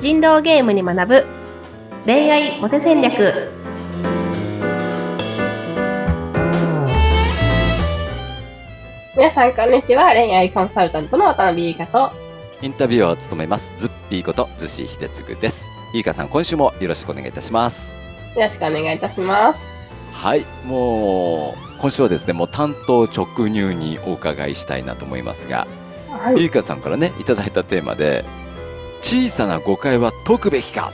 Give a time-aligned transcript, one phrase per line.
[0.00, 1.26] 人狼ゲームに学ぶ。
[2.06, 3.50] 恋愛モテ戦略。
[9.14, 10.12] 皆さんこんにちは。
[10.12, 12.12] 恋愛コンサルタントの渡辺優香と。
[12.62, 13.74] インタビュアーを務めます。
[13.76, 15.70] ズッピーこと逗子秀嗣です。
[15.92, 17.98] ゆいかさん今週もよろしくお願いいたします。
[18.34, 19.60] よろしくお願いいたします。
[20.14, 25.66] はいもう今週はですねもう担当直入にお伺いしたいなと思いますが、
[26.08, 28.24] はゆいかさんからねいただいたテーマで
[29.00, 30.92] 小さな誤解は解くべきか。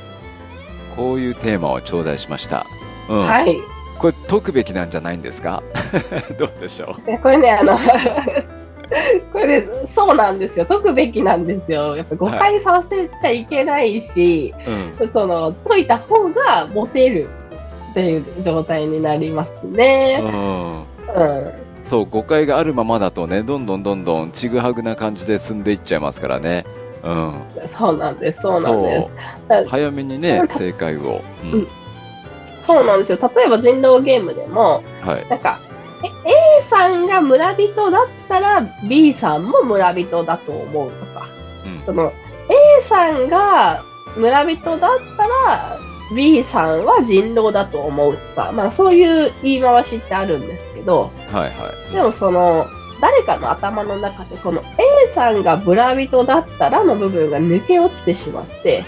[0.97, 2.67] こういうテーマを頂戴しました。
[3.09, 3.57] うん、はい。
[3.99, 5.63] これ解くべきなんじゃないんですか？
[6.39, 7.79] どうでしょいやこれねあの
[9.33, 10.67] これねそうなんですよ。
[10.67, 11.97] 解くべきなんですよ。
[11.97, 14.71] やっぱ誤解させちゃいけないし、う、
[15.03, 17.29] うん、その解いた方がモテる
[17.91, 20.21] っていう状態になりますね。
[20.23, 20.79] うん。
[20.81, 21.53] うん。
[21.83, 26.65] そう誤解があるままだとねどんどんどんどんちぐはぐな感じで進んでいっちゃいますからね
[27.07, 28.41] うんそうなんです。
[28.41, 29.09] そうなんで
[29.49, 29.69] す。
[29.69, 31.53] 早めにね正解を、うん。
[31.53, 31.69] うん。
[32.61, 33.33] そうなんですよ。
[33.35, 35.29] 例えば人狼ゲームでもはい。
[35.29, 35.61] なんか
[36.03, 36.09] え
[36.59, 41.29] A さんが村人だったら B さんも村人だと思うとか。
[41.65, 41.83] うん。
[41.87, 42.13] その
[42.81, 43.83] A さんが
[44.17, 45.79] 村人だったら
[46.15, 51.93] B さんは人狼だと思うとか、まあそういう言い回しってあるんですけど、はいはい。
[51.93, 52.67] でもその、
[53.01, 58.85] 誰かの頭の中でこの A さんが村人だったらの部分が抜け落ちてしまって、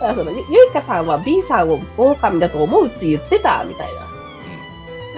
[0.00, 4.00] だからそのゆゆいかさんは B さんを狼だと思うって言ってたみたいな。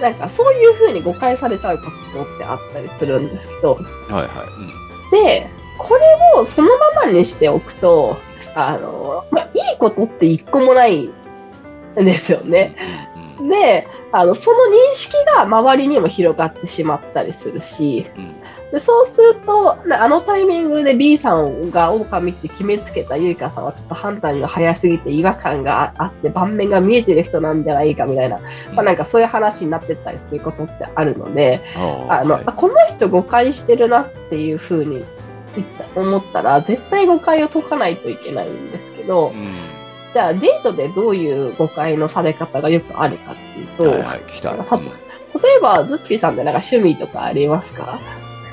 [0.01, 4.45] なんかそういう風に誤解されちゃうことってあったりするんですけど、はいは
[5.11, 6.01] い、で、これ
[6.35, 8.17] をそのままにしておくと、
[8.55, 11.13] あの、まあ、いいことって一個もないん
[11.95, 12.75] ですよね。
[13.39, 18.35] うんうんで、あの、その認識が周りにも広がってしまったりするし、うん。
[18.73, 28.39] でそうすると、なあのタイミングで B さんが狼って決めつけたゆいかさんはちょっと判断が早すぎて違和感があって盤面が見えてる人なんじゃないかみたいな、
[28.73, 31.61] まあ、なんかそういう話になってったりすることってあるので、
[32.09, 32.43] あの、はい。
[32.47, 35.03] あこの人誤解してるなっていうふうに
[35.95, 39.52] 思ったら、絶対誤解を解かないといけないんですけど、うん
[40.13, 44.61] じゃあデートでどういう誤解のされ方がよくあるかっていうと、はいはい聞きたい、例
[45.57, 47.99] えばズッピーさんってなんか趣味とかありますか？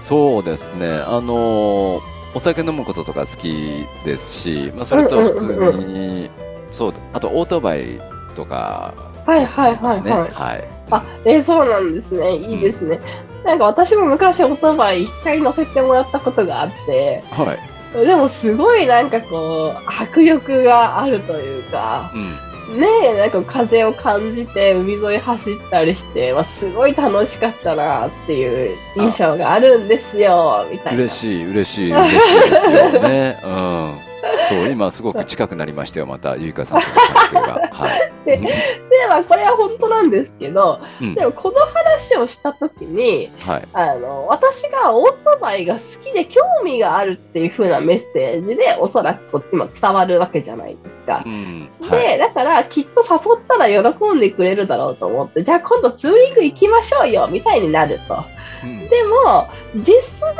[0.00, 0.88] そうですね。
[0.88, 2.00] あのー
[2.32, 6.30] お酒飲むこととか好きですし、まあ、それと普通に、うんうん。
[6.70, 8.00] そうあとオートバイ
[8.36, 8.94] とか
[9.26, 10.30] はいはいではいはい。
[10.30, 10.64] はい。
[10.92, 12.36] あ、えーそうなんですね。
[12.36, 13.00] いいですね。
[13.44, 17.58] なんか私も昔オートバイ一回乗せてもらったことがあって、はい
[17.92, 22.80] でもすごいなんかこう、迫力があるというか、うん。
[22.80, 31.00] ねえ、なんか風を感じて海沿い走ったりして、まあ、すごい楽しかったなっていう印象があるんですよ、みたいな。
[31.00, 33.40] 嬉しい嬉しい嬉しいですよね。
[33.44, 33.48] う
[34.06, 34.09] ん
[34.48, 37.68] そう今すごく近くなりましたよまたゆいかさんとの関係が。
[37.72, 38.12] はい。
[38.24, 38.48] でで、
[39.08, 41.14] まあこれは本当なんですけど、うん。
[41.14, 43.68] でもこの話をしたときに、はい。
[43.72, 51.22] あの、私がオートバイが好きで興味があるっていう風なメッセージで、おそらくこう今伝わるわけじゃないですか。
[51.24, 51.28] う。
[51.28, 51.70] ん。
[51.80, 52.18] で、はい。
[52.18, 58.22] だからきっと誘ったら喜んでくれるだろうと思って、じゃあ今度ツーリング行きましょうよみたいになると。
[58.64, 58.88] うん。
[58.88, 60.38] でも、実際に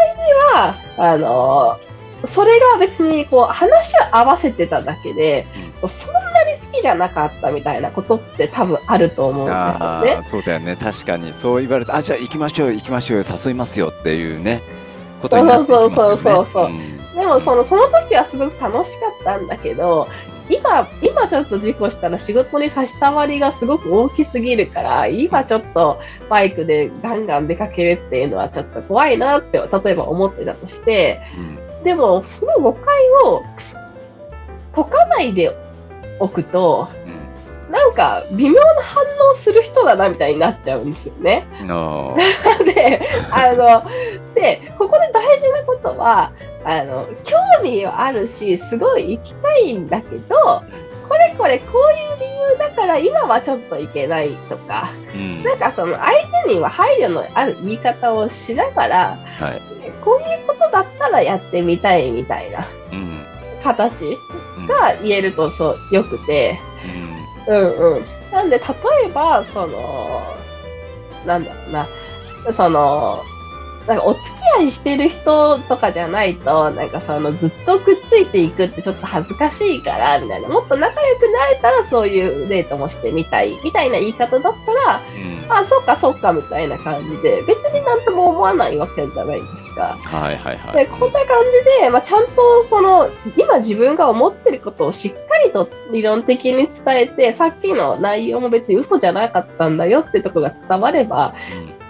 [0.55, 1.79] は、あの、
[2.27, 5.47] それが別にこう話を合わせてただけで、
[5.81, 10.29] こうそんなに好きじゃなかったみたいなことって多分あると思うんですよね。
[10.29, 10.77] そうだよね。
[10.77, 14.63] 確かにそう言われてあじゃあ行きましょう行きましょうよ誘いますよっていうね。
[15.23, 15.97] ことになってきますよね。
[15.97, 16.69] そうそうそうそうう。
[16.71, 16.97] ん。
[17.15, 20.09] でもそのその時はすごく楽しかったんだけど
[20.49, 31.21] 今今ちょっと事故したら仕事に差し障りがすごく大きすぎるから今ちょっとバイクでガンガン出かけるっていうのはちょっと怖いなって例えば思ってたとして
[31.85, 33.43] でもその誤解を
[34.75, 35.57] 解かないで
[36.19, 37.13] おくとうん。
[37.15, 37.21] うん
[37.71, 41.47] なんか微妙な反応する人だなみたいになっちゃうんですよね。
[42.67, 43.85] で、あの、
[44.35, 46.33] で、ここで大事なことは、
[46.65, 50.63] あの、興味はあるし、すごい行きたいんだけど、
[51.09, 55.45] これこれこういう理由だから今はちょっと行けないとか、うん。
[55.45, 56.11] なんかその相
[56.45, 63.25] 手には配慮のある言い方をしながら、はいこういうことだったらやってみたいみたいなうん。
[63.63, 64.19] 形
[64.59, 64.67] うん。
[64.67, 66.59] が言えるとそうよくて、
[67.49, 67.55] うん。
[67.55, 67.59] う
[67.93, 68.05] んうん。
[68.33, 68.65] なんで、例
[69.07, 70.23] えば、その、
[71.27, 71.89] なんだろうな、
[72.55, 73.23] その、
[73.87, 80.49] なんかお付き合いしてる人とかじゃないと、なんかそのずっとくっついていくってちょっと恥ずかしいから、みたいな。
[80.49, 85.53] もっと仲良くなれたらそういうデートもしてみたい、みたいな言い方だったら、うん。
[85.53, 89.41] あ、そっかそっかみたいな感じで、別になんとも思わないわけじゃない。
[89.41, 90.17] んですか。
[90.17, 90.85] はいはいはい。
[90.85, 91.43] でこんな感
[91.79, 101.35] じで、まあ、ちゃんとその今自分が思ってることをしっかりと理論的に伝えてさっきの内容も別に嘘じゃなかったんだよってとこが伝われば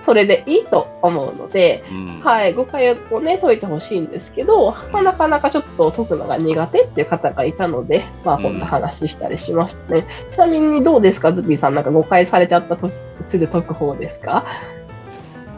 [0.03, 1.97] それでいいと思うので、うん。
[1.97, 10.05] うんはい、誤解をね解いてほしいんですけど、まあ、なかなかちょっと解くのが苦手っていう方がいたので、まあ、こんな話したりしましたね。
[10.31, 11.75] ちなみにどうですかズビーさん。
[11.75, 12.91] なんか誤解されちゃったと
[13.27, 14.45] すぐ解く方ですか？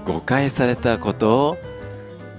[0.06, 1.56] 誤解されたこと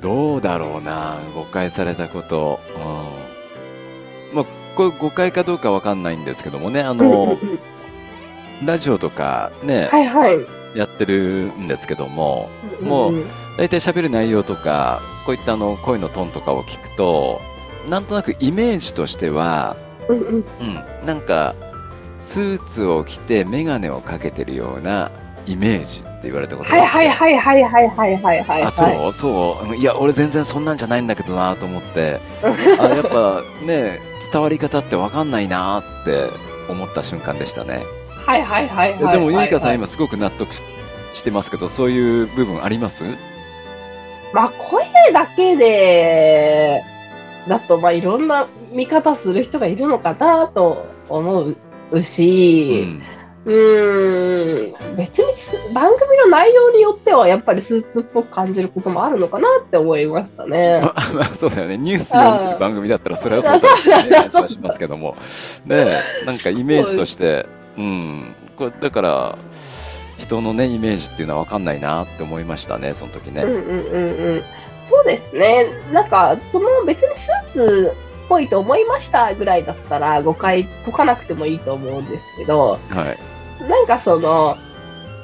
[0.04, 4.46] どうだろうな誤解されたこと、うん、まあ
[4.76, 6.98] これ誤解かどうかわかんないんですけどもねあうん。
[6.98, 7.38] の
[8.66, 10.46] ラジオとかね、はいはい。
[10.78, 12.50] やってるんですけども
[12.82, 13.24] もう
[13.58, 17.40] 大体喋る内容とかこういったあの声のトーンとかを聞くと
[17.90, 19.78] なんとなくイメージとしては、
[20.10, 20.44] うん、
[21.06, 21.54] なんか
[22.18, 25.12] スーツを着て眼鏡をかけてるような
[25.46, 28.64] イメージって言われたことがはいはいはいはいはいはいはいはい。
[28.64, 29.68] あそうそう。
[29.68, 32.20] うんいや俺全然そんなんじゃないんだけどなと思って。
[32.80, 34.00] あやっぱね
[34.32, 36.30] 伝わり方って分かんないなって
[36.70, 37.84] 思った瞬間でしたね。
[38.26, 39.18] はいはいはいはい。
[39.18, 40.54] でもゆいかさんはい今すごく納得
[41.14, 43.04] してますけどそういう部分あります？
[44.34, 46.82] まあ声だけで、
[47.48, 51.58] だとまあいろんな見方する人がいるのかなと思う
[51.92, 53.04] うし、ん
[53.46, 60.82] うーん、別にす番組の内容によってはやっぱりスーツっぽく感じることもあるのかなって思いましたね。
[60.84, 61.78] まあ、まあそうだよね。
[61.78, 63.68] ニュース読んでる番組だったらそれはそうだ
[64.00, 65.16] よね感じはしますけども。
[65.66, 67.46] ねえなんかイメージとして
[67.78, 68.36] うん。
[68.58, 69.38] これだから
[70.18, 74.44] 人のねイメージっていうのは分かんないなって思いましたねその時ね、うんうんうんうん。
[74.90, 75.68] そうですね。
[75.92, 77.94] なんか、その別にスーツ
[78.26, 84.58] っぽいと思いましたぐらいだったら誤解解かなくてもいいと思うんですけど、はいなんかその、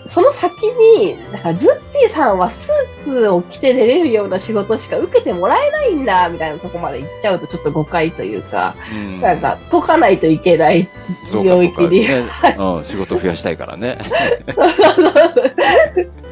[0.10, 9.22] その先に、なんかズッピーさんはスーツを着て出れるような仕事しか受けてもらえないんだ、みたいなとこまで行っちゃうとちょっと誤解というか、うん。
[9.22, 10.90] なんか解かないといけない
[11.32, 12.08] 領域に。
[12.08, 12.26] ね
[12.58, 14.00] うん、仕事増やしたいからね。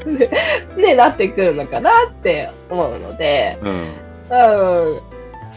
[0.05, 0.29] ね
[0.77, 3.71] ね、なってくるのかなって思うので、うん。
[4.29, 5.01] うん、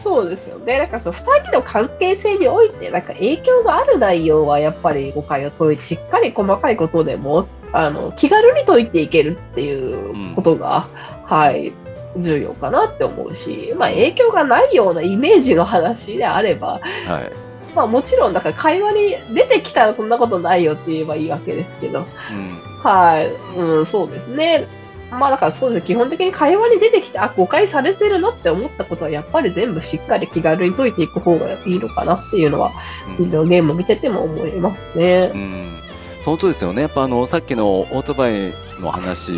[0.03, 0.57] そうですよ。
[0.59, 0.77] ね。
[0.79, 10.87] なんかその二人の関係性において、なんか影響がある内容はやっぱり誤解を解いて、しっかり細かいことでも、あの、気軽に解いていけるっていうことが、
[11.25, 11.71] はい、
[12.17, 17.31] 重要かなって思うし、まあ影響がないようなイメージの話であれば、はい。
[17.75, 22.59] まあもちろんだから会話に出てきたらそんなことないよって言えばいいわけですけど、うん。
[22.83, 24.67] はい、うん、そうですね。
[25.11, 25.85] まあだからそうです。
[25.85, 32.71] 基本的に会話に出てきて、あ、誤解されてるなって思ったことは、やっぱり全部しっかり気軽に解いていく方がいいのかなっていうのは、
[33.19, 35.37] うんビデオゲームを見てても思いますねう。
[35.37, 35.79] ん、
[36.23, 39.31] そのとですよねやっぱあのさっきのオートバイの話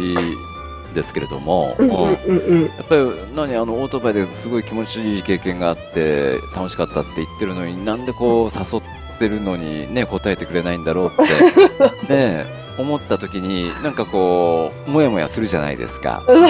[0.93, 2.65] ですけれども、うんうんうんうんうん。
[2.65, 3.01] やっぱり
[3.35, 16.23] 何あのオートバイですごい気持ちいい経験があって楽しかったって言ってるのになんでこう誘ってるのにね答えてくれないんだろうって ね思った時になんかこうモヤモヤするじゃないですか。
[16.27, 16.49] うんうん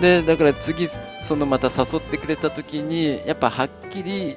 [0.00, 0.88] でだから次
[1.20, 4.36] そのまた誘ってくれた時にやっぱはっきり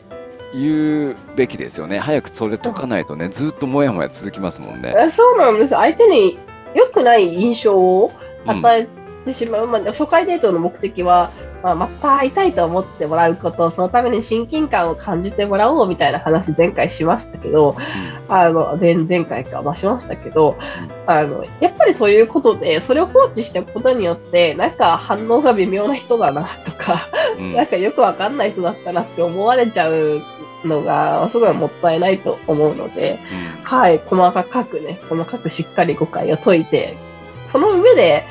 [0.54, 4.94] 言うべきですよね早くそれ解かないとねずっとモヤモヤ続きますもんね。
[4.98, 5.72] えそうなんです。
[5.72, 6.38] 相手に
[6.76, 8.12] 良くない印象を
[8.46, 8.88] うん与え
[9.26, 9.68] てしまう。
[9.68, 11.32] まあ、初回デートの目的は、
[11.64, 17.76] まあ、また会いたいと思ってもらうこと、そのために親近感を感じてもらおうみたいな話前回しましたけど、
[18.30, 20.56] あの、前々回か、まあ、しましたけど、
[21.08, 27.54] あの、やっぱりそういうことで、それを放置しておくことによって、なんか反応が微妙な人だなとか、うん。
[27.54, 30.22] なんかよくわかんない人だったなって思われちゃう
[30.64, 33.20] のが、すごいもったいないと思うので、
[33.58, 33.64] うん。
[33.64, 36.98] はい、細かくね、細かくしっかり誤解を解いて、
[37.52, 38.24] その上で、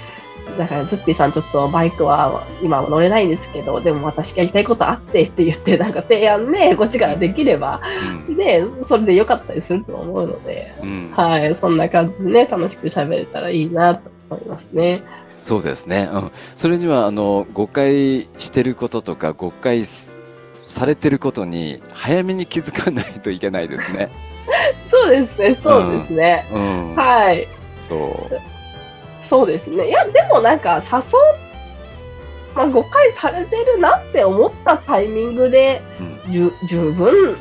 [0.58, 7.80] だから、ズッピーさんちょっとバイクは今は乗れないんですけど、でも私やりたいことあってって言って、なんか提案ね、こっちからできれば、
[8.28, 8.36] うん。
[8.36, 11.10] ね、それで良かったりすると思うので、うん。
[11.12, 15.02] はい、そんな感じでね、楽しく喋れたらいいなと思いますね。
[15.42, 20.16] そうですね、うん、それにはあの誤解してることとか誤解す
[20.64, 24.10] されてることに早めに気づかないといけないですね。
[24.90, 26.46] そうですね、そうですね。
[26.52, 27.46] うん、はい、
[27.88, 28.55] そう
[29.28, 29.88] そうですね。
[29.88, 31.02] いや、でもなんか、誘う、
[32.54, 35.82] まあ、誤解されてるなって思ったタイミングで、
[36.28, 37.36] 十分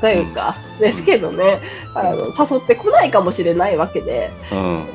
[0.00, 1.60] というか、ですけどね、
[1.94, 4.30] あの、誘ってこないかもしれないわけで。
[4.52, 4.86] うん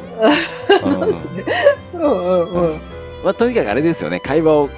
[1.93, 2.71] うんうん。
[2.73, 2.81] うん。
[3.23, 4.19] まあ、とにかくあれですよね。
[4.19, 4.69] 会話を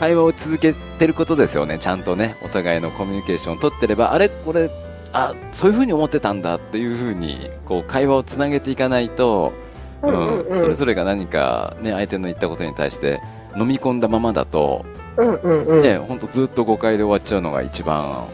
[0.00, 1.78] 会話を続けてることですよね。
[1.78, 2.36] ちゃんとね。
[2.44, 4.70] お互いのコミュニケーションを取ってればあれこれ
[5.12, 9.52] あそういうふうに思ってたんだっていうふうにこう会話をつなげていかないと、
[10.08, 13.20] うんうんうんうんそれぞれが何か、ね、相手の言ったことに対して
[13.56, 14.84] 飲み込んだままだと、
[15.16, 15.82] うんうんうん。
[15.82, 18.26] ね、ほんとずっと誤解で終わっちゃうのが一番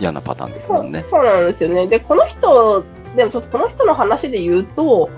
[0.00, 1.02] 嫌なパターンですもんね。
[1.02, 1.86] そうなんですよね。
[1.86, 2.84] で、この人、
[3.16, 5.10] でもちょっとこの人の話で言うと、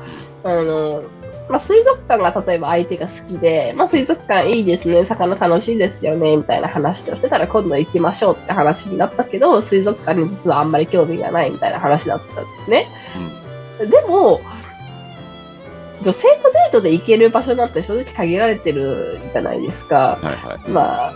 [0.43, 1.03] あの、
[1.49, 12.89] まあ、水族館が例えば相手が好きで、まあ、水族館いいですね、魚楽しいですよね、みたいな話をしてたら今度行きましょうって話になったけど、水族館に実はあんまり興味がないみたいな話だったんですね。
[13.79, 14.41] でも、
[16.05, 20.19] 女性とデートで行ける場所なんて正直限られてるじゃないですか。
[20.23, 20.71] はいはい。
[20.71, 21.13] まあ、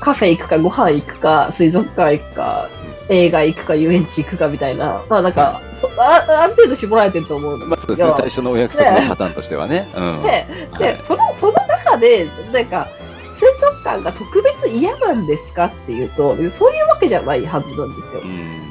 [0.00, 2.68] カフェ行くか、ご飯行くか、水族館行くか、
[3.08, 9.88] 映画行くか、遊園地行くかみたいな、まあなんか、そあある程度絞られてると思うんですまあそうですね、最初のお約束のパターンとしてはね。
[9.96, 10.22] うん。
[10.22, 12.88] ではい、でその、その中で、なんか、
[13.36, 18.26] 水族館が特別嫌なんですかっていうと、そういうわけじゃないはずなんですよう。
[18.26, 18.65] ん。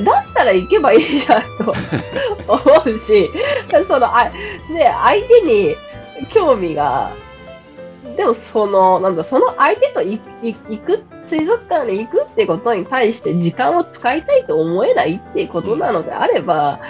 [0.00, 1.74] だったら行けばいいじゃんと
[2.48, 3.30] 思うし、
[3.86, 4.30] その、あ、
[4.70, 5.76] ね、相手に
[6.28, 7.12] 興味が、
[8.16, 10.18] でもその、なんだ、その相手と行
[10.78, 16.80] く、水族館に行くってことに対して時間を使いたいと思えないっていうことなのであれば、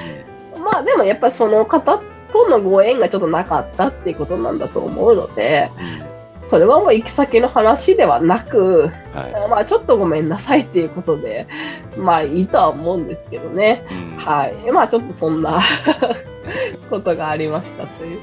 [0.64, 2.00] まあでもやっぱりその方
[2.32, 5.70] とのご縁がちょっとなかったっていうことなんだと思うので、
[6.50, 9.48] それはもう行き先の話ではなく、はい。
[9.48, 11.46] まあちょっとごめんなさいっていうことで、
[11.96, 13.84] まあいいとは思うんですけどね。
[13.88, 14.72] うんはい。
[14.72, 15.60] まあちょっとそんな
[16.90, 18.18] ことがありましたという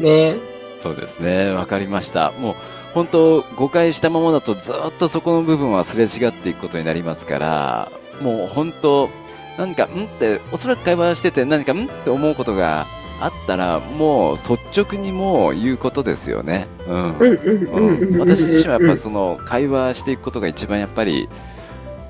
[0.00, 0.36] うんね。
[0.76, 2.32] そうですね、わかりました。
[2.40, 2.54] もう
[2.94, 9.08] 本当、誤解したままだとずっとそこの部分はすれ違っていくことになりますから、もう本当、
[9.56, 12.86] 何か、んって、おそらく会話してて何か、んって思うことが
[13.24, 16.66] あったら、もう率直にもう言うことですよね。
[16.86, 17.18] うん。
[17.18, 21.28] うん私自身はやっぱその会話していくことが一番やっぱり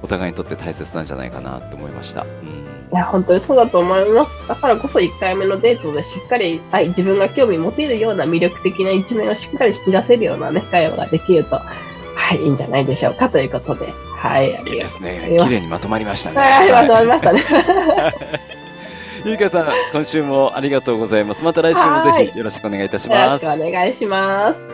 [0.02, 2.22] お互いにとって大切なんじゃないかなと思いました。
[2.22, 4.48] うんいや、本当にそうだと思います。
[4.48, 11.56] だからこそ1回目のデートでしっかり、はい、自分が興味持てるような魅力的な一面をしっかり引き出せるようなね、会話ができると、
[12.14, 14.50] はい、いいんじゃないでしょうかということで、はい。
[14.50, 15.36] いいですね。
[15.40, 16.36] 綺麗にまとまりましたね。
[16.36, 17.42] はい、まとまりましたね。
[19.24, 21.42] ゆうかさん、今週もありがとうございます。
[21.42, 23.46] また来週もぜひよろしくお願いいたしよろします。
[23.46, 24.73] くお願いします。